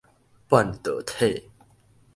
[0.49, 1.51] 半導體